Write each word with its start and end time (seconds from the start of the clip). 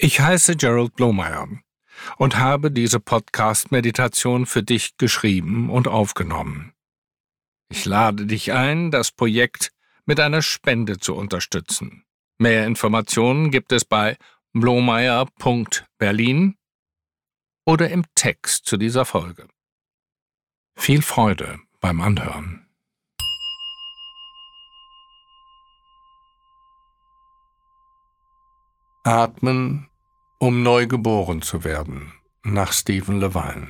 Ich 0.00 0.20
heiße 0.20 0.54
Gerald 0.54 0.94
Blomeyer 0.94 1.48
und 2.18 2.36
habe 2.36 2.70
diese 2.70 3.00
Podcast-Meditation 3.00 4.46
für 4.46 4.62
dich 4.62 4.96
geschrieben 4.96 5.70
und 5.70 5.88
aufgenommen. 5.88 6.72
Ich 7.68 7.84
lade 7.84 8.26
dich 8.26 8.52
ein, 8.52 8.92
das 8.92 9.10
Projekt 9.10 9.72
mit 10.06 10.20
einer 10.20 10.40
Spende 10.40 10.98
zu 10.98 11.16
unterstützen. 11.16 12.04
Mehr 12.38 12.64
Informationen 12.64 13.50
gibt 13.50 13.72
es 13.72 13.84
bei 13.84 14.16
blomeyer.berlin 14.52 16.56
oder 17.66 17.90
im 17.90 18.04
Text 18.14 18.66
zu 18.66 18.76
dieser 18.76 19.04
Folge. 19.04 19.48
Viel 20.76 21.02
Freude 21.02 21.58
beim 21.80 22.00
Anhören. 22.00 22.68
Atmen, 29.02 29.87
um 30.38 30.62
neu 30.62 30.86
geboren 30.86 31.42
zu 31.42 31.64
werden, 31.64 32.12
nach 32.44 32.72
Stephen 32.72 33.18
Levine. 33.18 33.66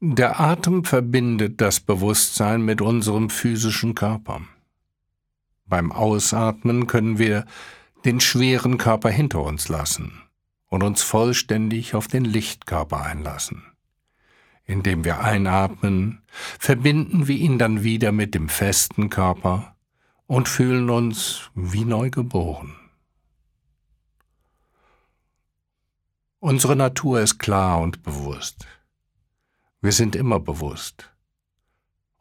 Der 0.00 0.40
Atem 0.40 0.84
verbindet 0.84 1.60
das 1.60 1.80
Bewusstsein 1.80 2.62
mit 2.62 2.80
unserem 2.80 3.28
physischen 3.28 3.94
Körper. 3.94 4.42
Beim 5.66 5.92
Ausatmen 5.92 6.86
können 6.86 7.18
wir 7.18 7.44
den 8.04 8.20
schweren 8.20 8.78
Körper 8.78 9.10
hinter 9.10 9.42
uns 9.42 9.68
lassen 9.68 10.22
und 10.68 10.82
uns 10.82 11.02
vollständig 11.02 11.94
auf 11.94 12.08
den 12.08 12.24
Lichtkörper 12.24 13.02
einlassen. 13.02 13.62
Indem 14.64 15.04
wir 15.04 15.20
einatmen, 15.20 16.22
verbinden 16.58 17.26
wir 17.26 17.36
ihn 17.36 17.58
dann 17.58 17.82
wieder 17.82 18.12
mit 18.12 18.34
dem 18.34 18.48
festen 18.48 19.10
Körper 19.10 19.74
und 20.26 20.48
fühlen 20.48 20.88
uns 20.88 21.50
wie 21.54 21.84
neu 21.84 22.08
geboren. 22.08 22.79
Unsere 26.42 26.74
Natur 26.74 27.20
ist 27.20 27.38
klar 27.38 27.82
und 27.82 28.02
bewusst. 28.02 28.66
Wir 29.82 29.92
sind 29.92 30.16
immer 30.16 30.40
bewusst. 30.40 31.10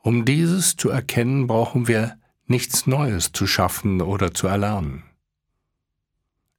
Um 0.02 0.26
dieses 0.26 0.76
zu 0.76 0.90
erkennen, 0.90 1.48
brauchen 1.48 1.88
wir 1.88 2.20
nichts 2.46 2.86
Neues 2.86 3.32
zu 3.32 3.48
schaffen 3.48 4.02
oder 4.02 4.34
zu 4.34 4.48
erlernen. 4.48 5.04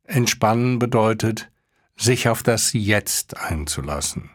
Entspannen 0.04 0.78
bedeutet, 0.78 1.50
sich 1.96 2.30
auf 2.30 2.42
das 2.42 2.72
Jetzt 2.72 3.36
einzulassen. 3.36 4.30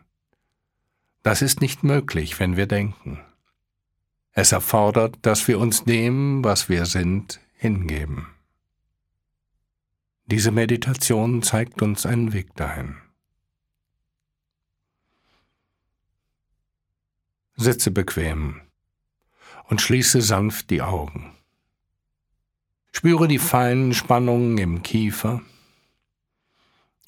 Das 1.23 1.41
ist 1.41 1.61
nicht 1.61 1.83
möglich, 1.83 2.39
wenn 2.39 2.55
wir 2.55 2.67
denken. 2.67 3.19
Es 4.33 4.51
erfordert, 4.51 5.17
dass 5.23 5.47
wir 5.47 5.57
uns 5.59 5.83
dem, 5.83 6.43
was 6.43 6.69
wir 6.69 6.85
sind, 6.85 7.39
hingeben. 7.55 8.27
Diese 10.27 10.51
Meditation 10.51 11.41
zeigt 11.41 11.81
uns 11.81 12.05
einen 12.05 12.31
Weg 12.31 12.53
dahin. 12.53 12.97
Sitze 17.55 17.89
bequem 17.91 18.61
und 19.69 19.81
schließe 19.81 20.21
sanft 20.21 20.69
die 20.69 20.81
Augen. 20.81 21.35
Spüre 22.91 23.27
die 23.27 23.39
feinen 23.39 23.93
Spannungen 23.93 24.57
im 24.57 24.83
Kiefer, 24.83 25.41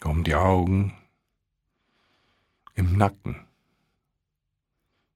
um 0.03 0.23
die 0.23 0.35
Augen, 0.35 0.93
im 2.75 2.97
Nacken, 2.97 3.45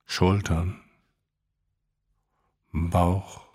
Schultern, 0.05 0.81
Bauch, 2.71 3.45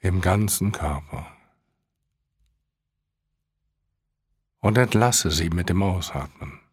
im 0.00 0.20
ganzen 0.20 0.72
Körper. 0.72 1.30
Und 4.60 4.78
entlasse 4.78 5.30
sie 5.30 5.50
mit 5.50 5.68
dem 5.68 5.82
Ausatmen. 5.82 6.63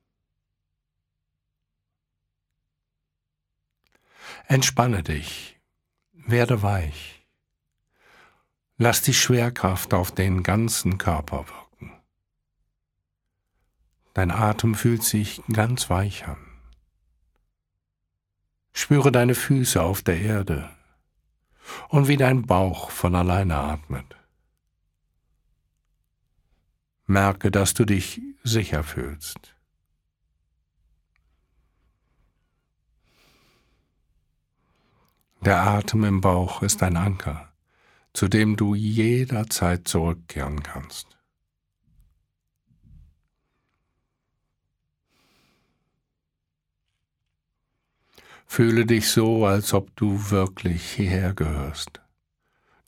Entspanne 4.48 5.04
dich, 5.04 5.60
werde 6.14 6.62
weich. 6.62 7.26
Lass 8.78 9.02
die 9.02 9.14
Schwerkraft 9.14 9.94
auf 9.94 10.12
den 10.12 10.44
ganzen 10.44 10.98
Körper 10.98 11.48
wirken. 11.48 11.92
Dein 14.14 14.32
Atem 14.32 14.76
fühlt 14.76 15.04
sich 15.04 15.42
ganz 15.52 15.90
weich 15.90 16.28
an. 16.28 16.38
Spüre 18.74 19.12
deine 19.12 19.36
Füße 19.36 19.82
auf 19.82 20.02
der 20.02 20.20
Erde 20.20 20.70
und 21.90 22.08
wie 22.08 22.18
dein 22.18 22.46
Bauch 22.46 22.90
von 22.90 23.16
alleine 23.16 23.56
atmet. 23.56 24.16
Merke, 27.06 27.52
dass 27.52 27.74
du 27.74 27.86
dich 27.86 28.22
sicher 28.44 28.84
fühlst. 28.84 29.56
Der 35.44 35.64
Atem 35.64 36.04
im 36.04 36.22
Bauch 36.22 36.62
ist 36.62 36.84
ein 36.84 36.96
Anker, 36.96 37.52
zu 38.14 38.28
dem 38.28 38.58
du 38.58 38.76
jederzeit 38.76 39.88
zurückkehren 39.88 40.62
kannst. 40.62 41.18
Fühle 48.46 48.86
dich 48.86 49.10
so, 49.10 49.48
als 49.48 49.74
ob 49.74 49.96
du 49.96 50.30
wirklich 50.30 50.84
hierher 50.84 51.34
gehörst. 51.34 52.02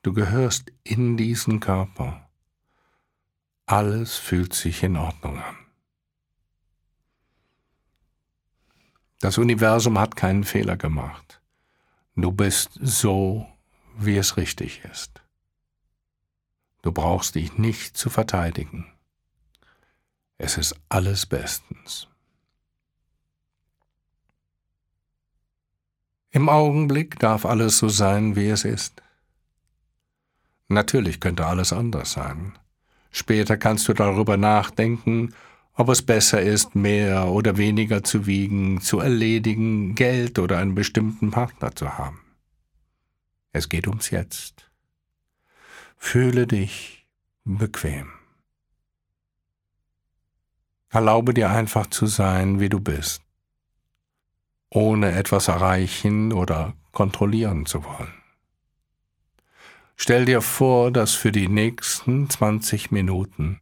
Du 0.04 0.14
gehörst 0.14 0.72
in 0.84 1.18
diesen 1.18 1.60
Körper. 1.60 2.30
Alles 3.66 4.18
fühlt 4.18 4.54
sich 4.54 4.84
in 4.84 4.98
Ordnung 4.98 5.40
an. 5.40 5.56
Das 9.22 9.40
Universum 9.40 9.98
hat 9.98 10.16
keinen 10.16 10.44
Fehler 10.44 10.78
gemacht. 10.78 11.40
Du 12.16 12.32
bist 12.32 12.78
so, 12.80 13.48
wie 13.98 14.18
es 14.18 14.38
richtig 14.38 14.84
ist. 14.92 15.22
Du 16.84 16.92
brauchst 16.92 17.36
dich 17.36 17.58
nicht 17.58 17.98
zu 17.98 18.10
verteidigen. 18.10 18.86
Es 20.38 20.58
ist 20.58 20.76
alles 20.90 21.26
bestens. 21.26 22.08
Im 26.30 26.50
Augenblick 26.50 27.20
darf 27.20 27.46
alles 27.46 27.78
so 27.78 27.90
sein, 27.90 28.36
wie 28.36 28.50
es 28.50 28.66
ist. 28.66 29.02
Natürlich 30.68 31.20
könnte 31.20 31.46
alles 31.46 31.72
anders 31.72 32.12
sein. 32.12 32.58
Später 33.12 33.58
kannst 33.58 33.88
du 33.88 33.94
darüber 33.94 34.38
nachdenken, 34.38 35.34
ob 35.74 35.90
es 35.90 36.02
besser 36.02 36.42
ist, 36.42 36.76
mehr 36.76 37.28
oder 37.28 37.58
weniger 37.58 38.04
zu 38.04 38.26
wiegen, 38.26 38.82
zu 38.82 39.00
erledigen, 39.00 39.96
Geld 39.96 40.40
oder 40.40 40.60
einen 40.60 40.76
bestimmten 40.76 41.32
Partner 41.32 41.76
zu 41.76 41.98
haben. 41.98 42.20
Es 43.52 43.70
geht 43.70 43.88
ums 43.88 44.10
Jetzt. 44.10 44.70
Fühle 45.98 46.48
dich 46.48 47.08
bequem. 47.44 48.10
Erlaube 50.90 51.34
dir 51.34 51.50
einfach 51.50 51.88
zu 51.88 52.06
sein, 52.06 52.60
wie 52.60 52.70
du 52.70 52.80
bist 52.80 53.24
ohne 54.74 55.12
etwas 55.12 55.48
erreichen 55.48 56.34
oder 56.34 56.74
kontrollieren 56.92 57.66
zu 57.66 57.84
wollen. 57.84 58.14
Stell 59.96 60.26
dir 60.26 60.42
vor, 60.42 60.92
dass 60.92 61.14
für 61.14 61.32
die 61.32 61.48
nächsten 61.48 62.30
20 62.30 62.92
Minuten 62.92 63.62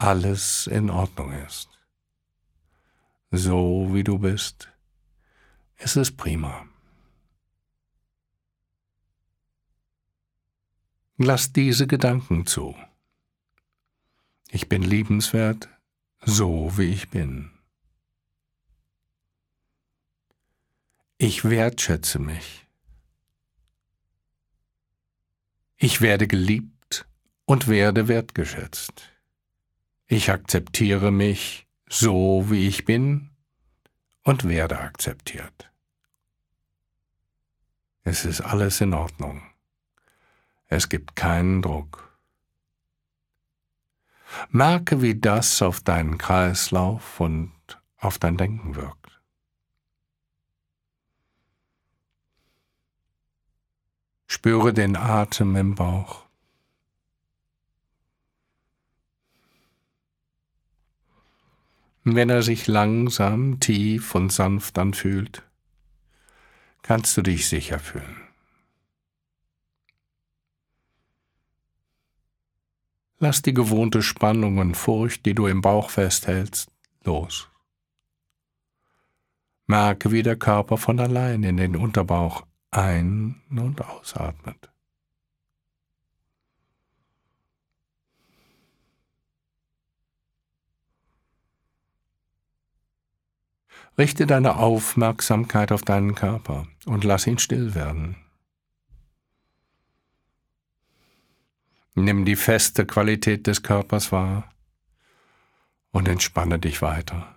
alles 0.00 0.66
in 0.66 0.88
Ordnung 0.88 1.32
ist. 1.32 1.68
So 3.30 3.90
wie 3.92 4.02
du 4.02 4.18
bist, 4.18 4.72
ist 5.76 5.96
es 5.96 6.10
prima. 6.10 6.66
Lass 11.16 11.52
diese 11.52 11.86
Gedanken 11.86 12.46
zu. 12.46 12.74
Ich 14.48 14.68
bin 14.70 14.82
liebenswert, 14.82 15.68
so 16.24 16.76
wie 16.78 16.90
ich 16.90 17.10
bin. 17.10 17.50
Ich 21.18 21.44
wertschätze 21.44 22.18
mich. 22.18 22.66
Ich 25.76 26.00
werde 26.00 26.26
geliebt 26.26 27.06
und 27.44 27.68
werde 27.68 28.08
wertgeschätzt. 28.08 29.10
Ich 30.12 30.28
akzeptiere 30.28 31.12
mich 31.12 31.68
so, 31.88 32.50
wie 32.50 32.66
ich 32.66 32.84
bin 32.84 33.30
und 34.24 34.48
werde 34.48 34.80
akzeptiert. 34.80 35.70
Es 38.02 38.24
ist 38.24 38.40
alles 38.40 38.80
in 38.80 38.92
Ordnung. 38.92 39.40
Es 40.66 40.88
gibt 40.88 41.14
keinen 41.14 41.62
Druck. 41.62 42.18
Merke, 44.48 45.00
wie 45.00 45.14
das 45.14 45.62
auf 45.62 45.78
deinen 45.78 46.18
Kreislauf 46.18 47.20
und 47.20 47.52
auf 47.96 48.18
dein 48.18 48.36
Denken 48.36 48.74
wirkt. 48.74 49.22
Spüre 54.26 54.72
den 54.72 54.96
Atem 54.96 55.54
im 55.54 55.76
Bauch. 55.76 56.29
Wenn 62.04 62.30
er 62.30 62.42
sich 62.42 62.66
langsam, 62.66 63.60
tief 63.60 64.14
und 64.14 64.32
sanft 64.32 64.78
anfühlt, 64.78 65.42
kannst 66.82 67.16
du 67.16 67.22
dich 67.22 67.48
sicher 67.48 67.78
fühlen. 67.78 68.16
Lass 73.18 73.42
die 73.42 73.52
gewohnte 73.52 74.02
Spannung 74.02 74.56
und 74.58 74.76
Furcht, 74.76 75.26
die 75.26 75.34
du 75.34 75.46
im 75.46 75.60
Bauch 75.60 75.90
festhältst, 75.90 76.70
los. 77.04 77.50
Merke, 79.66 80.10
wie 80.10 80.22
der 80.22 80.36
Körper 80.36 80.78
von 80.78 80.98
allein 80.98 81.42
in 81.42 81.58
den 81.58 81.76
Unterbauch 81.76 82.46
ein- 82.70 83.42
und 83.50 83.82
ausatmet. 83.82 84.69
Richte 94.00 94.26
deine 94.26 94.56
Aufmerksamkeit 94.56 95.72
auf 95.72 95.82
deinen 95.82 96.14
Körper 96.14 96.66
und 96.86 97.04
lass 97.04 97.26
ihn 97.26 97.36
still 97.36 97.74
werden. 97.74 98.16
Nimm 101.94 102.24
die 102.24 102.36
feste 102.36 102.86
Qualität 102.86 103.46
des 103.46 103.62
Körpers 103.62 104.10
wahr 104.10 104.50
und 105.90 106.08
entspanne 106.08 106.58
dich 106.58 106.80
weiter. 106.80 107.34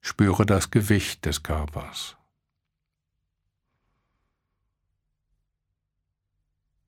Spüre 0.00 0.46
das 0.46 0.72
Gewicht 0.72 1.26
des 1.26 1.44
Körpers. 1.44 2.16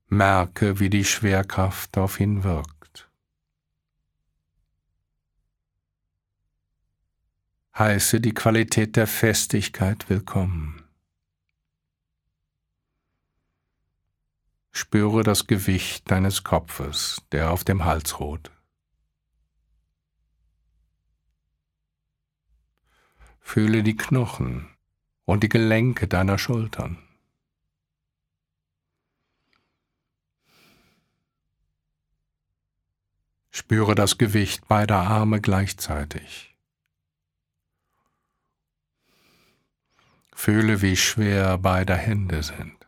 Merke, 0.07 0.81
wie 0.81 0.89
die 0.89 1.05
Schwerkraft 1.05 1.97
auf 1.97 2.19
ihn 2.19 2.43
wirkt. 2.43 3.10
Heiße 7.77 8.19
die 8.19 8.33
Qualität 8.33 8.97
der 8.97 9.07
Festigkeit 9.07 10.09
willkommen. 10.09 10.83
Spüre 14.71 15.23
das 15.23 15.47
Gewicht 15.47 16.11
deines 16.11 16.43
Kopfes, 16.43 17.21
der 17.31 17.49
auf 17.51 17.63
dem 17.63 17.85
Hals 17.85 18.19
ruht. 18.19 18.51
Fühle 23.39 23.83
die 23.83 23.95
Knochen 23.95 24.67
und 25.23 25.43
die 25.43 25.49
Gelenke 25.49 26.09
deiner 26.09 26.37
Schultern. 26.37 26.97
Spüre 33.49 33.95
das 33.95 34.17
Gewicht 34.17 34.67
beider 34.67 34.97
Arme 34.97 35.39
gleichzeitig. 35.39 36.50
Fühle, 40.43 40.81
wie 40.81 40.97
schwer 40.97 41.59
beide 41.59 41.95
Hände 41.95 42.41
sind. 42.41 42.87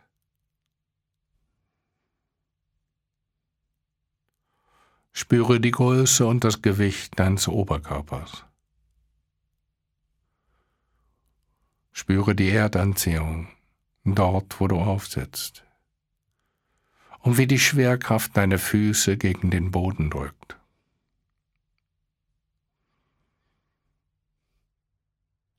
Spüre 5.11 5.59
die 5.59 5.69
Größe 5.69 6.25
und 6.25 6.43
das 6.43 6.63
Gewicht 6.63 7.19
deines 7.19 7.47
Oberkörpers. 7.47 8.45
Spüre 11.91 12.33
die 12.33 12.49
Erdanziehung 12.49 13.49
dort, 14.03 14.59
wo 14.59 14.67
du 14.67 14.79
aufsitzt 14.79 15.63
und 17.19 17.37
wie 17.37 17.45
die 17.45 17.59
Schwerkraft 17.59 18.35
deine 18.35 18.57
Füße 18.57 19.15
gegen 19.15 19.51
den 19.51 19.69
Boden 19.69 20.09
drückt. 20.09 20.57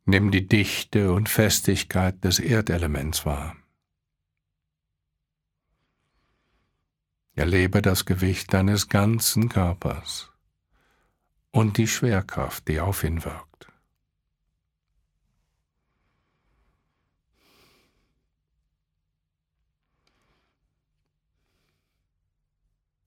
Nimm 0.06 0.30
die 0.30 0.46
Dichte 0.46 1.12
und 1.12 1.30
Festigkeit 1.30 2.22
des 2.24 2.38
Erdelements 2.38 3.24
wahr. 3.24 3.56
Erlebe 7.32 7.80
das 7.80 8.04
Gewicht 8.04 8.52
deines 8.52 8.88
ganzen 8.88 9.48
Körpers 9.48 10.30
und 11.50 11.78
die 11.78 11.88
Schwerkraft, 11.88 12.68
die 12.68 12.80
auf 12.80 13.02
ihn 13.02 13.24
wirkt. 13.24 13.66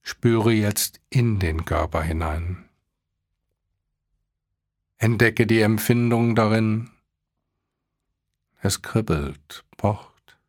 Spüre 0.02 0.52
jetzt 0.52 1.00
in 1.10 1.38
den 1.38 1.64
Körper 1.66 2.02
hinein. 2.02 2.67
Entdecke 5.00 5.46
die 5.46 5.62
Empfindung 5.62 6.34
darin. 6.34 6.90
Es 8.62 8.82
kribbelt, 8.82 9.64
pocht, 9.78 10.40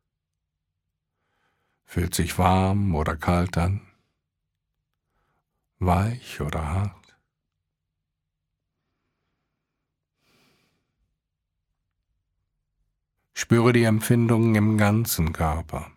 fühlt 1.84 2.14
sich 2.14 2.38
warm 2.38 2.94
oder 2.94 3.14
kalt 3.14 3.58
an, 3.58 3.82
weich 5.78 6.40
oder 6.40 6.66
hart. 6.66 7.18
Spüre 13.34 13.74
die 13.74 13.84
Empfindungen 13.84 14.54
im 14.54 14.78
ganzen 14.78 15.34
Körper. 15.34 15.92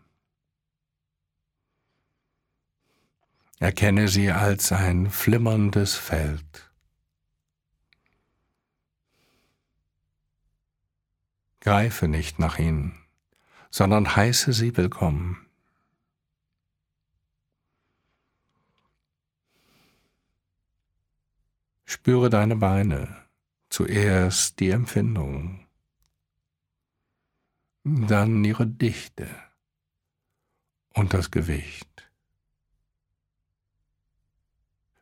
Erkenne 3.59 4.09
sie 4.09 4.29
als 4.29 4.73
ein 4.73 5.09
flimmerndes 5.09 5.95
Feld. 5.95 6.70
Greife 11.61 12.07
nicht 12.07 12.39
nach 12.39 12.57
ihnen, 12.57 12.97
sondern 13.69 14.15
heiße 14.15 14.51
sie 14.51 14.75
willkommen. 14.75 15.45
Spüre 21.85 22.31
deine 22.31 22.55
Beine, 22.55 23.15
zuerst 23.69 24.59
die 24.59 24.71
Empfindung, 24.71 25.67
dann 27.83 28.43
ihre 28.43 28.65
Dichte 28.65 29.29
und 30.93 31.13
das 31.13 31.29
Gewicht. 31.29 32.09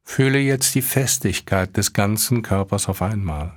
Fühle 0.04 0.40
jetzt 0.40 0.76
die 0.76 0.82
Festigkeit 0.82 1.78
des 1.78 1.94
ganzen 1.94 2.42
Körpers 2.42 2.90
auf 2.90 3.02
einmal. 3.02 3.54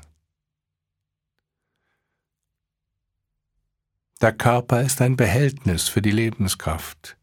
Der 4.23 4.33
Körper 4.33 4.83
ist 4.83 5.01
ein 5.01 5.17
Behältnis 5.17 5.89
für 5.89 6.01
die 6.01 6.13
Lebenskraft, 6.13 7.19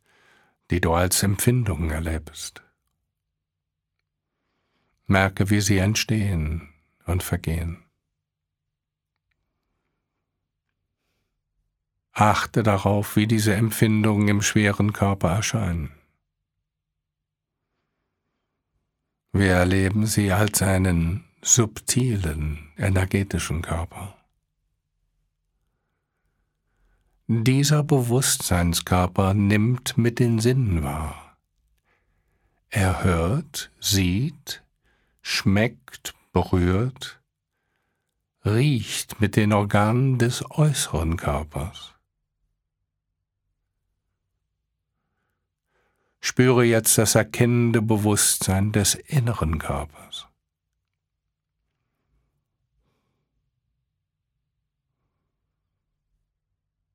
die 0.69 0.81
du 0.81 0.91
als 0.91 1.23
Empfindung 1.23 1.91
erlebst. 1.91 2.61
Merke, 5.05 5.49
wie 5.49 5.61
sie 5.61 5.77
entstehen 5.77 6.73
und 7.05 7.23
vergehen. 7.23 7.85
Achte 12.11 12.63
darauf, 12.63 13.15
wie 13.15 13.27
diese 13.27 13.55
Empfindungen 13.55 14.27
im 14.27 14.41
schweren 14.41 14.91
Körper 14.91 15.29
erscheinen. 15.29 15.93
Wir 19.31 19.53
erleben 19.53 20.05
sie 20.05 20.33
als 20.33 20.61
einen 20.61 21.23
subtilen, 21.41 22.73
energetischen 22.75 23.61
Körper. 23.61 24.18
Dieser 27.31 27.83
Bewusstseinskörper 27.83 29.35
nimmt 29.35 29.99
mit 29.99 30.17
den 30.17 30.39
Sinnen 30.39 30.81
wahr. 30.81 31.37
Er 32.69 33.03
hört, 33.03 33.69
sieht, 33.79 34.63
schmeckt, 35.21 36.15
berührt, 36.31 37.21
riecht 38.43 39.21
mit 39.21 39.35
den 39.35 39.53
Organen 39.53 40.17
des 40.17 40.43
äußeren 40.49 41.17
Körpers. 41.17 41.93
Spüre 46.19 46.63
jetzt 46.63 46.97
das 46.97 47.13
erkennende 47.13 47.83
Bewusstsein 47.83 48.71
des 48.71 48.95
inneren 48.95 49.59
Körpers. 49.59 50.28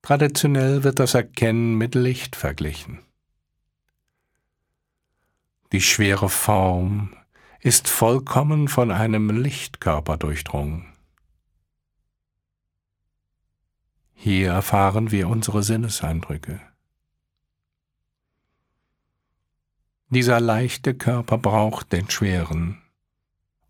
Traditionell 0.05 0.85
wird 0.85 0.99
das 0.99 1.15
Erkennen 1.15 1.77
mit 1.77 1.95
Licht 1.95 2.37
verglichen. 2.37 2.99
Die 5.73 5.81
schwere 5.81 6.29
Form 6.29 7.17
ist 7.61 7.89
vollkommen 7.89 8.69
von 8.69 8.91
einem 8.91 9.31
Lichtkörper 9.31 10.19
durchdrungen. 10.19 10.93
Hier 14.13 14.51
erfahren 14.51 15.11
wir 15.11 15.27
unsere 15.27 15.63
Sinneseindrücke. 15.63 16.61
Dieser 20.11 20.39
leichte 20.39 20.93
Körper 20.93 21.39
braucht 21.39 21.93
den 21.95 22.11
schweren, 22.11 22.83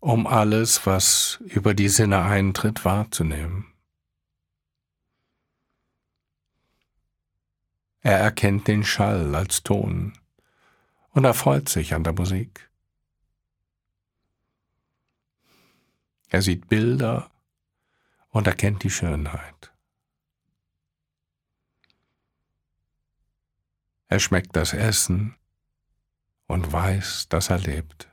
um 0.01 0.27
alles, 0.27 0.85
was 0.85 1.39
über 1.45 1.73
die 1.73 1.87
Sinne 1.87 2.23
eintritt, 2.23 2.83
wahrzunehmen. 2.83 3.67
Er 8.05 8.19
erkennt 8.19 8.67
den 8.67 8.83
Schall 8.83 9.33
als 9.33 9.63
Ton 9.63 10.13
und 11.09 11.25
erfreut 11.25 11.67
sich 11.69 11.95
an 11.95 12.03
der 12.03 12.13
Musik. 12.13 12.69
Er 16.29 16.43
sieht 16.43 16.69
Bilder 16.69 17.31
und 18.29 18.45
erkennt 18.45 18.83
die 18.83 18.91
Schönheit. 18.91 19.73
Er 24.07 24.19
schmeckt 24.19 24.55
das 24.55 24.73
Essen 24.73 25.35
und 26.45 26.71
weiß, 26.71 27.27
dass 27.29 27.49
er 27.49 27.57
lebt. 27.57 28.07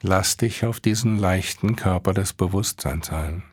Lass 0.00 0.36
dich 0.38 0.64
auf 0.64 0.80
diesen 0.80 1.20
leichten 1.20 1.76
Körper 1.76 2.14
des 2.14 2.32
Bewusstseins 2.32 3.12
ein. 3.12 3.44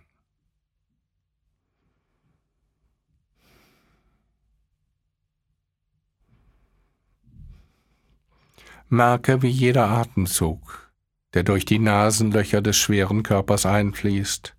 Merke, 8.95 9.41
wie 9.41 9.49
jeder 9.49 9.89
Atemzug, 9.89 10.91
der 11.33 11.43
durch 11.43 11.65
die 11.65 11.79
Nasenlöcher 11.79 12.61
des 12.61 12.77
schweren 12.77 13.23
Körpers 13.23 13.65
einfließt, 13.65 14.55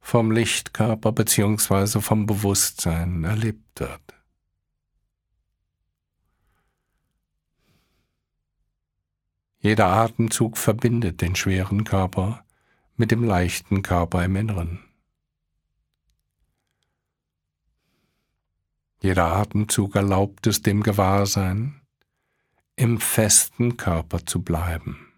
vom 0.00 0.30
Lichtkörper 0.30 1.12
bzw. 1.12 2.00
vom 2.00 2.24
Bewusstsein 2.24 3.24
erlebt 3.24 3.78
wird. 3.78 4.00
Jeder 9.58 9.88
Atemzug 9.88 10.56
verbindet 10.56 11.20
den 11.20 11.36
schweren 11.36 11.84
Körper 11.84 12.46
mit 12.96 13.10
dem 13.10 13.22
leichten 13.22 13.82
Körper 13.82 14.24
im 14.24 14.34
Inneren. 14.36 14.80
Jeder 19.02 19.26
Atemzug 19.26 19.94
erlaubt 19.94 20.46
es 20.46 20.62
dem 20.62 20.82
Gewahrsein, 20.82 21.79
im 22.80 22.98
festen 22.98 23.76
Körper 23.76 24.24
zu 24.24 24.40
bleiben. 24.40 25.12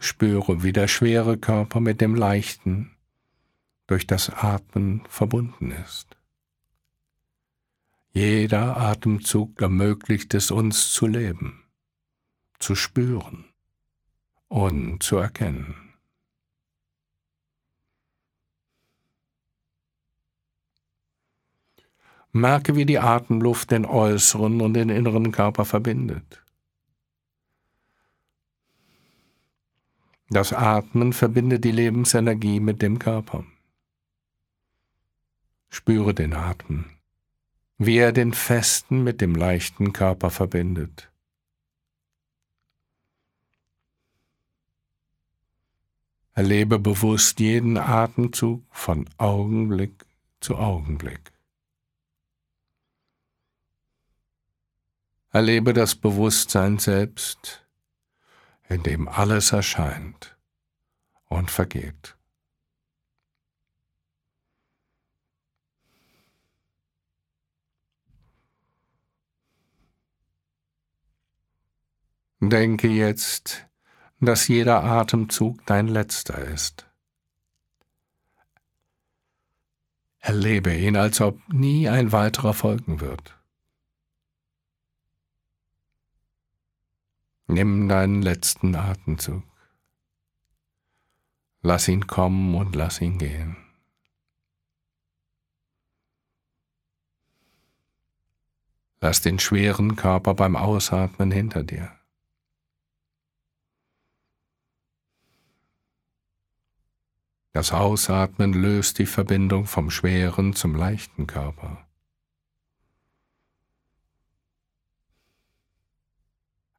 Spüre, 0.00 0.64
wie 0.64 0.72
der 0.72 0.88
schwere 0.88 1.38
Körper 1.38 1.78
mit 1.78 2.00
dem 2.00 2.16
leichten 2.16 2.90
durch 3.86 4.08
das 4.08 4.30
Atmen 4.30 5.04
verbunden 5.08 5.70
ist. 5.70 6.16
Jeder 8.12 8.76
Atemzug 8.78 9.62
ermöglicht 9.62 10.34
es 10.34 10.50
uns 10.50 10.90
zu 10.90 11.06
leben, 11.06 11.62
zu 12.58 12.74
spüren 12.74 13.44
und 14.48 15.04
zu 15.04 15.18
erkennen. 15.18 15.89
Merke, 22.32 22.76
wie 22.76 22.86
die 22.86 22.98
Atemluft 22.98 23.72
den 23.72 23.84
äußeren 23.84 24.60
und 24.60 24.74
den 24.74 24.88
inneren 24.88 25.32
Körper 25.32 25.64
verbindet. 25.64 26.42
Das 30.28 30.52
Atmen 30.52 31.12
verbindet 31.12 31.64
die 31.64 31.72
Lebensenergie 31.72 32.60
mit 32.60 32.82
dem 32.82 33.00
Körper. 33.00 33.44
Spüre 35.68 36.14
den 36.14 36.32
Atem, 36.34 36.84
wie 37.78 37.98
er 37.98 38.12
den 38.12 38.32
festen 38.32 39.02
mit 39.02 39.20
dem 39.20 39.34
leichten 39.34 39.92
Körper 39.92 40.30
verbindet. 40.30 41.10
Erlebe 46.32 46.78
bewusst 46.78 47.40
jeden 47.40 47.76
Atemzug 47.76 48.62
von 48.70 49.10
Augenblick 49.18 50.06
zu 50.40 50.56
Augenblick. 50.56 51.32
Erlebe 55.32 55.72
das 55.72 55.94
Bewusstsein 55.94 56.78
selbst, 56.78 57.64
in 58.68 58.82
dem 58.82 59.06
alles 59.06 59.52
erscheint 59.52 60.36
und 61.26 61.52
vergeht. 61.52 62.16
Denke 72.40 72.88
jetzt, 72.88 73.68
dass 74.18 74.48
jeder 74.48 74.82
Atemzug 74.82 75.64
dein 75.66 75.86
letzter 75.86 76.38
ist. 76.38 76.88
Erlebe 80.18 80.74
ihn, 80.74 80.96
als 80.96 81.20
ob 81.20 81.38
nie 81.52 81.88
ein 81.88 82.10
weiterer 82.10 82.52
folgen 82.52 83.00
wird. 83.00 83.39
Nimm 87.52 87.88
deinen 87.88 88.22
letzten 88.22 88.76
Atemzug. 88.76 89.42
Lass 91.62 91.88
ihn 91.88 92.06
kommen 92.06 92.54
und 92.54 92.76
lass 92.76 93.00
ihn 93.00 93.18
gehen. 93.18 93.56
Lass 99.00 99.20
den 99.20 99.40
schweren 99.40 99.96
Körper 99.96 100.34
beim 100.34 100.54
Ausatmen 100.54 101.32
hinter 101.32 101.64
dir. 101.64 101.90
Das 107.52 107.72
Ausatmen 107.72 108.52
löst 108.52 109.00
die 109.00 109.06
Verbindung 109.06 109.66
vom 109.66 109.90
schweren 109.90 110.54
zum 110.54 110.76
leichten 110.76 111.26
Körper. 111.26 111.89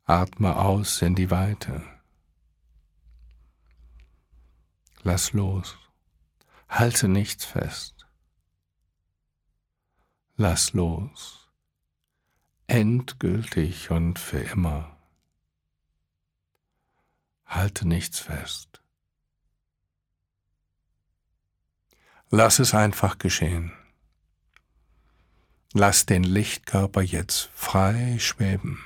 Atme 0.06 0.56
aus 0.56 1.02
in 1.02 1.16
die 1.16 1.30
Weite. 1.32 1.84
Lass 5.04 5.34
los. 5.34 5.78
Halte 6.68 7.08
nichts 7.08 7.46
fest. 7.46 8.08
Lass 10.36 10.74
los. 10.74 11.50
Endgültig 12.68 13.92
und 13.92 14.18
für 14.18 14.40
immer. 14.40 14.98
Halte 17.46 17.88
nichts 17.88 18.20
fest. 18.20 18.82
Lass 22.30 22.60
es 22.60 22.74
einfach 22.74 23.18
geschehen. 23.18 23.74
Lass 25.74 26.06
den 26.06 26.24
Lichtkörper 26.24 27.02
jetzt 27.02 27.50
frei 27.54 28.18
schweben. 28.20 28.84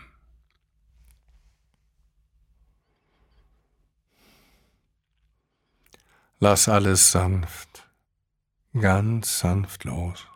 Lass 6.39 6.67
alles 6.67 7.11
sanft, 7.11 7.87
ganz 8.73 9.39
sanft 9.39 9.85
los. 9.85 10.27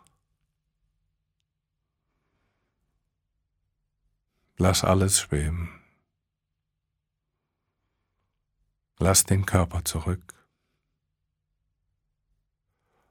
Lass 4.56 4.82
alles 4.82 5.20
schweben. 5.20 5.70
Lass 8.98 9.24
den 9.24 9.44
Körper 9.44 9.84
zurück. 9.84 10.34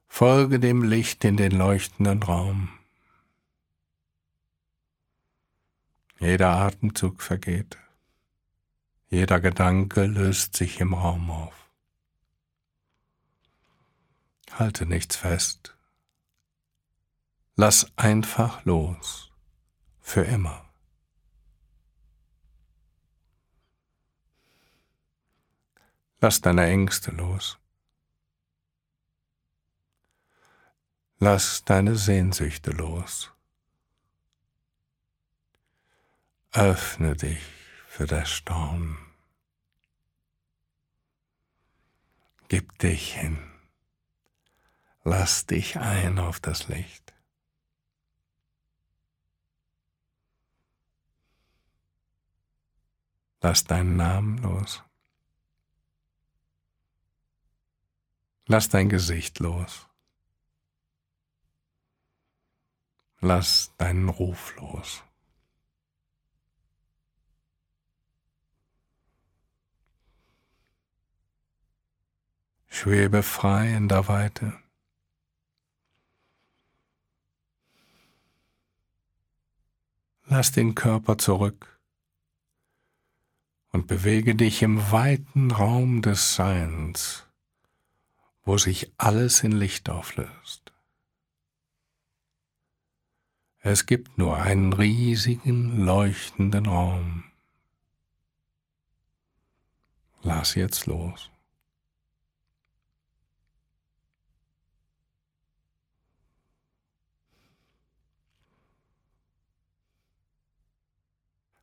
Folge 0.08 0.60
dem 0.60 0.84
Licht 0.84 1.24
in 1.26 1.38
den 1.38 1.52
leuchtenden 1.52 2.24
Raum. 2.24 2.70
Jeder 6.20 6.50
Atemzug 6.50 7.22
vergeht. 7.22 7.78
Jeder 9.10 9.40
Gedanke 9.40 10.06
löst 10.06 10.58
sich 10.58 10.80
im 10.80 10.94
Raum 10.94 11.32
auf. 11.32 11.59
Halte 14.52 14.86
nichts 14.86 15.16
fest. 15.16 15.76
Lass 17.56 17.92
einfach 17.98 18.64
los. 18.66 19.32
Für 20.02 20.24
immer. 20.24 20.70
Lass 26.22 26.42
deine 26.42 26.66
Ängste 26.66 27.12
los. 27.12 27.58
Lass 31.20 31.64
deine 31.66 31.96
Sehnsüchte 31.96 32.72
los. 32.72 33.32
Öffne 36.52 37.16
dich 37.16 37.44
für 37.88 38.08
das 38.08 38.30
Storm. 38.30 38.98
Gib 42.48 42.80
dich 42.80 43.14
hin. 43.14 43.49
Lass 45.12 45.48
dich 45.48 45.76
ein 45.76 46.20
auf 46.20 46.40
das 46.40 46.68
Licht. 46.68 47.16
Lass 53.42 53.64
deinen 53.64 53.96
Namen 53.96 54.38
los. 54.38 54.84
Lass 58.46 58.70
dein 58.70 58.88
Gesicht 58.88 59.40
los. 59.40 59.88
Lass 63.20 63.74
deinen 63.80 64.10
Ruf 64.10 64.56
los. 64.58 65.04
Schwebe 72.68 73.24
frei 73.24 73.76
in 73.76 73.88
der 73.90 74.08
Weite. 74.08 74.69
Lass 80.32 80.52
den 80.52 80.76
Körper 80.76 81.18
zurück 81.18 81.80
und 83.72 83.88
bewege 83.88 84.36
dich 84.36 84.62
im 84.62 84.92
weiten 84.92 85.50
Raum 85.50 86.04
des 86.04 86.36
Seins, 86.36 87.26
wo 88.44 88.60
sich 88.60 88.94
alles 88.98 89.44
in 89.44 89.54
Licht 89.54 89.90
auflöst. 89.90 90.72
Es 93.62 93.88
gibt 93.88 94.20
nur 94.20 94.38
einen 94.38 94.72
riesigen, 94.72 95.84
leuchtenden 95.84 96.68
Raum. 96.68 97.24
Lass 100.22 100.54
jetzt 100.54 100.86
los. 100.86 101.32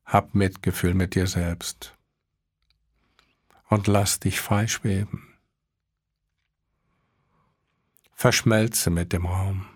Hab 0.06 0.36
Mitgefühl 0.36 0.94
mit 0.94 1.16
dir 1.16 1.26
selbst 1.26 1.96
und 3.68 3.88
lass 3.88 4.20
dich 4.20 4.40
frei 4.40 4.68
schweben. 4.68 5.36
Verschmelze 8.12 8.90
mit 8.90 9.12
dem 9.12 9.26
Raum. 9.26 9.68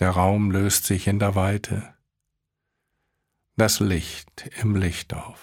Der 0.00 0.10
Raum 0.10 0.50
löst 0.50 0.84
sich 0.86 1.06
in 1.06 1.18
der 1.18 1.34
Weite, 1.34 1.94
das 3.56 3.80
Licht 3.80 4.46
im 4.60 4.74
Licht 4.74 5.14
auf. 5.14 5.40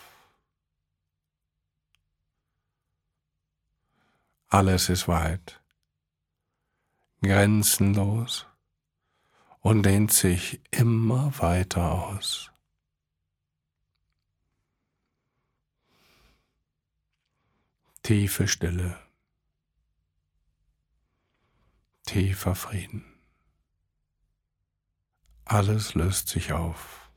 Alles 4.50 4.90
ist 4.90 5.08
weit, 5.08 5.62
grenzenlos 7.22 8.47
und 9.68 9.84
dehnt 9.84 10.14
sich 10.14 10.62
immer 10.72 11.38
weiter 11.40 11.92
aus. 11.92 12.54
Tiefe 18.02 18.48
Stille, 18.48 18.98
tiefer 22.06 22.56
Frieden. 22.56 23.04
Alles 25.44 25.96
löst 25.96 26.30
sich 26.30 26.54
auf. 26.54 27.12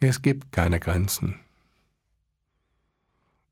Es 0.00 0.22
gibt 0.22 0.50
keine 0.50 0.80
Grenzen, 0.80 1.38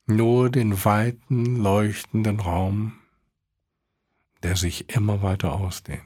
nur 0.06 0.50
den 0.50 0.84
weiten, 0.84 1.54
leuchtenden 1.54 2.40
Raum, 2.40 2.98
der 4.44 4.56
sich 4.56 4.90
immer 4.90 5.22
weiter 5.22 5.54
ausdehnt. 5.54 6.04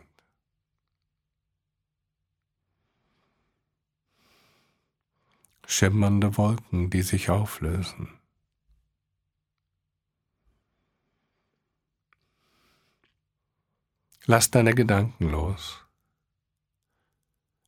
Schimmernde 5.66 6.36
Wolken, 6.36 6.88
die 6.88 7.02
sich 7.02 7.30
auflösen. 7.30 8.18
Lass 14.24 14.50
deine 14.52 14.72
Gedanken 14.74 15.28
los. 15.30 15.84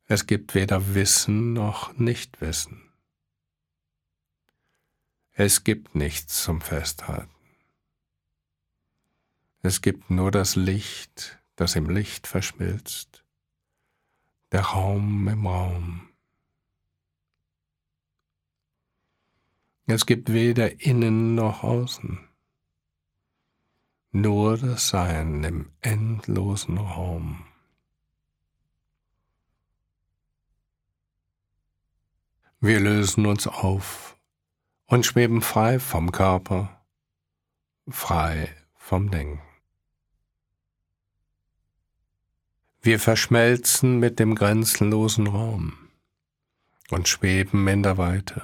Es 0.07 0.27
gibt 0.27 0.55
weder 0.55 0.95
Wissen 0.95 1.53
noch 1.53 1.97
Nichtwissen. 1.99 2.93
Es 5.33 5.65
gibt 5.65 5.97
nichts 5.97 6.45
zum 6.45 6.61
Festhalten. 6.61 7.40
Es 9.63 9.83
gibt 9.83 10.09
nur 10.11 10.31
das 10.31 10.57
Licht, 10.57 11.39
das 11.55 11.77
im 11.77 11.91
Licht 11.91 12.27
verschmilzt, 12.27 13.27
der 14.53 14.63
Raum 14.63 15.29
im 15.29 15.47
Raum. 15.47 16.09
Es 19.85 20.07
gibt 20.07 20.33
weder 20.33 20.81
innen 20.81 21.35
noch 21.35 21.63
außen, 21.63 22.27
nur 24.13 24.57
das 24.57 24.89
Sein 24.89 25.45
im 25.45 25.71
endlosen 25.83 26.79
Raum. 26.79 27.45
Wir 32.61 32.81
lösen 32.81 33.27
uns 33.27 33.47
auf 33.47 34.17
und 34.87 35.05
schweben 35.05 35.43
frei 35.43 35.79
vom 35.79 36.13
Körper, 36.13 36.83
frei 37.89 38.57
vom 38.75 39.11
Denken. 39.11 39.50
Wir 42.83 42.99
verschmelzen 42.99 43.99
mit 43.99 44.19
dem 44.19 44.35
grenzenlosen 44.35 45.27
Raum 45.27 45.91
und 46.89 47.09
schweben 47.09 47.69
in 47.69 47.83
der 47.83 47.99
Weite. 47.99 48.43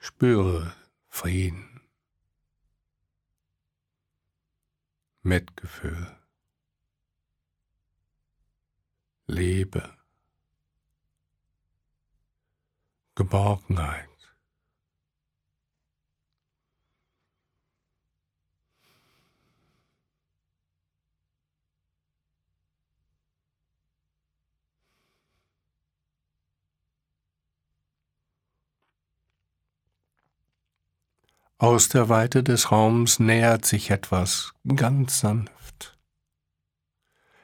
Spüre 0.00 0.74
Frieden, 1.08 1.82
Mitgefühl, 5.22 6.18
Liebe, 9.28 9.96
Geborgenheit. 13.14 14.09
Aus 31.60 31.90
der 31.90 32.08
Weite 32.08 32.42
des 32.42 32.72
Raums 32.72 33.18
nähert 33.18 33.66
sich 33.66 33.90
etwas 33.90 34.54
ganz 34.76 35.20
sanft. 35.20 35.98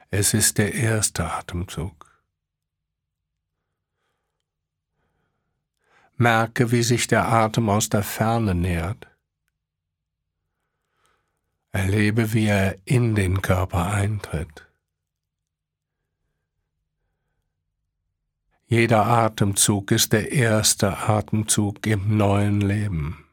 Es 0.09 0.33
ist 0.33 0.57
der 0.57 0.73
erste 0.73 1.31
Atemzug. 1.31 2.25
Merke, 6.15 6.71
wie 6.71 6.81
sich 6.81 7.05
der 7.05 7.31
Atem 7.31 7.69
aus 7.69 7.89
der 7.89 8.01
Ferne 8.01 8.55
nähert. 8.55 9.05
Erlebe, 11.71 12.33
wie 12.33 12.47
er 12.47 12.75
in 12.85 13.13
den 13.13 13.43
Körper 13.43 13.85
eintritt. 13.85 14.67
Jeder 18.65 19.05
Atemzug 19.05 19.91
ist 19.91 20.11
der 20.11 20.31
erste 20.31 20.97
Atemzug 21.07 21.85
im 21.85 22.17
neuen 22.17 22.61
Leben. 22.61 23.26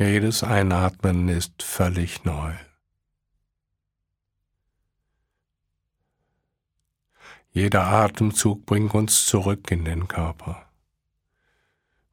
Jedes 0.00 0.42
Einatmen 0.42 1.28
ist 1.28 1.62
völlig 1.62 2.24
neu. 2.24 2.54
Jeder 7.52 7.82
Atemzug 7.82 8.64
bringt 8.64 8.94
uns 8.94 9.26
zurück 9.26 9.70
in 9.70 9.84
den 9.84 10.08
Körper. 10.08 10.64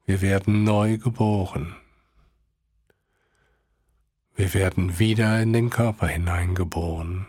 Wir 0.04 0.20
werden 0.20 0.64
neu 0.64 0.98
geboren. 0.98 1.76
Wir 4.34 4.52
werden 4.52 4.98
wieder 4.98 5.40
in 5.40 5.54
den 5.54 5.70
Körper 5.70 6.08
hineingeboren. 6.08 7.26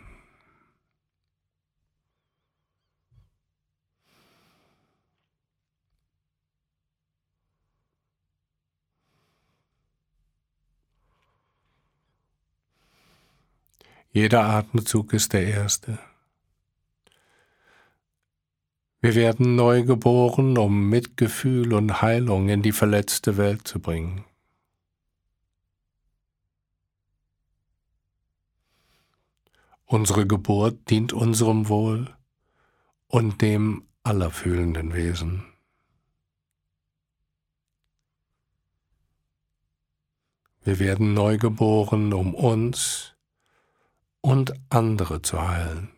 Jeder 14.12 14.44
Atemzug 14.44 15.12
ist 15.12 15.32
der 15.34 15.46
erste. 15.46 15.98
Wir 19.00 19.14
werden 19.14 19.54
neu 19.54 19.84
geboren, 19.84 20.58
um 20.58 20.88
Mitgefühl 20.88 21.72
und 21.72 22.02
Heilung 22.02 22.48
in 22.48 22.60
die 22.60 22.72
verletzte 22.72 23.36
Welt 23.36 23.68
zu 23.68 23.80
bringen. 23.80 24.24
Unsere 29.86 30.26
Geburt 30.26 30.90
dient 30.90 31.12
unserem 31.12 31.68
Wohl 31.68 32.14
und 33.06 33.40
dem 33.42 33.88
aller 34.02 34.30
fühlenden 34.30 34.92
Wesen. 34.92 35.46
Wir 40.62 40.78
werden 40.78 41.14
neu 41.14 41.38
geboren, 41.38 42.12
um 42.12 42.34
uns 42.34 43.09
und 44.20 44.52
andere 44.68 45.22
zu 45.22 45.40
heilen. 45.48 45.90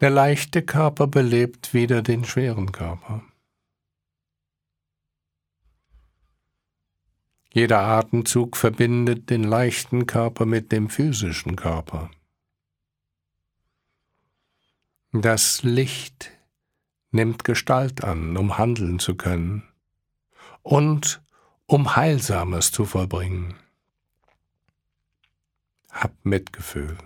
Der 0.00 0.10
leichte 0.10 0.62
Körper 0.62 1.08
belebt 1.08 1.74
wieder 1.74 2.02
den 2.02 2.24
schweren 2.24 2.70
Körper. 2.70 3.24
Jeder 7.52 7.80
Atemzug 7.80 8.56
verbindet 8.56 9.30
den 9.30 9.42
leichten 9.42 10.06
Körper 10.06 10.46
mit 10.46 10.70
dem 10.70 10.88
physischen 10.88 11.56
Körper. 11.56 12.10
Das 15.10 15.64
Licht 15.64 16.37
nimmt 17.10 17.44
Gestalt 17.44 18.04
an, 18.04 18.36
um 18.36 18.58
handeln 18.58 18.98
zu 18.98 19.14
können 19.14 19.62
und 20.62 21.22
um 21.66 21.96
Heilsames 21.96 22.72
zu 22.72 22.84
vollbringen. 22.84 23.54
Hab 25.90 26.12
Mitgefühl. 26.24 26.96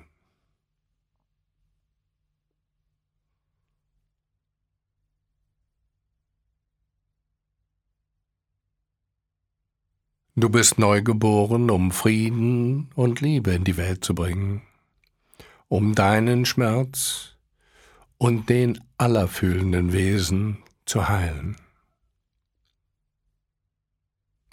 Du 10.34 10.48
bist 10.48 10.78
neu 10.78 11.02
geboren, 11.02 11.70
um 11.70 11.90
Frieden 11.90 12.90
und 12.94 13.20
Liebe 13.20 13.52
in 13.52 13.64
die 13.64 13.76
Welt 13.76 14.02
zu 14.02 14.14
bringen, 14.14 14.62
um 15.68 15.94
deinen 15.94 16.46
Schmerz 16.46 17.31
und 18.22 18.48
den 18.50 18.80
aller 18.98 19.26
fühlenden 19.26 19.92
Wesen 19.92 20.62
zu 20.86 21.08
heilen. 21.08 21.56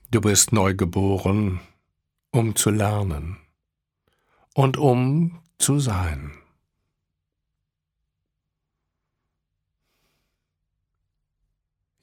Du 0.09 0.21
bist 0.21 0.51
neu 0.53 0.73
geboren, 0.73 1.59
um 2.31 2.55
zu 2.55 2.71
lernen 2.71 3.37
und 4.55 4.77
um 4.77 5.43
zu 5.59 5.79
sein. 5.79 6.31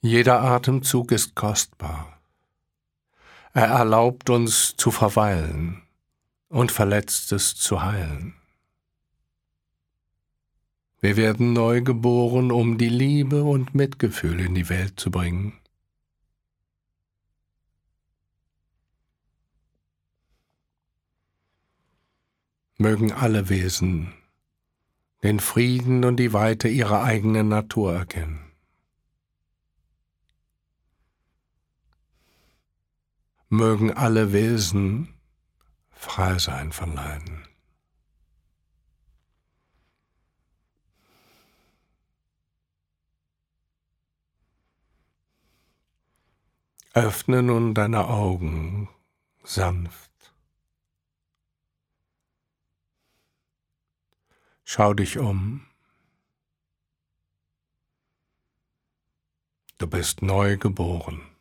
Jeder 0.02 0.42
Atemzug 0.42 1.10
ist 1.10 1.34
kostbar. 1.34 2.16
Er 3.54 3.66
erlaubt 3.66 4.30
uns 4.30 4.76
zu 4.76 4.92
verweilen 4.92 5.82
und 6.48 6.70
Verletztes 6.70 7.56
zu 7.56 7.82
heilen. 7.82 8.36
Wir 11.00 11.16
werden 11.16 11.52
neu 11.52 11.82
geboren, 11.82 12.50
um 12.50 12.78
die 12.78 12.88
Liebe 12.88 13.44
und 13.44 13.74
Mitgefühl 13.74 14.40
in 14.40 14.54
die 14.54 14.68
Welt 14.68 14.98
zu 14.98 15.10
bringen. 15.10 15.52
Mögen 22.78 23.12
alle 23.12 23.48
Wesen 23.48 24.12
den 25.22 25.40
Frieden 25.40 26.04
und 26.04 26.18
die 26.18 26.32
Weite 26.32 26.68
ihrer 26.68 27.02
eigenen 27.02 27.48
Natur 27.48 27.94
erkennen. 27.94 28.46
mögen 33.48 33.92
alle 33.92 34.32
Wesen 34.32 35.14
frei 35.90 36.38
sein 36.38 36.72
von 36.72 36.94
Leiden. 36.94 37.46
Öffne 46.96 47.42
nun 47.42 47.74
deine 47.74 48.08
Augen 48.08 48.88
sanft. 49.44 50.10
Schau 54.64 54.94
dich 54.94 55.18
um. 55.18 55.66
Du 59.76 59.86
bist 59.86 60.22
neu 60.22 60.56
geboren. 60.56 61.35